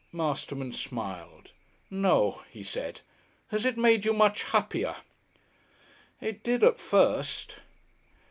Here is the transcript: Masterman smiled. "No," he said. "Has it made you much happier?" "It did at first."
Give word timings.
Masterman 0.11 0.73
smiled. 0.73 1.51
"No," 1.91 2.41
he 2.49 2.63
said. 2.63 3.01
"Has 3.49 3.65
it 3.67 3.77
made 3.77 4.03
you 4.03 4.13
much 4.13 4.45
happier?" 4.45 4.95
"It 6.19 6.41
did 6.41 6.63
at 6.63 6.79
first." 6.79 7.57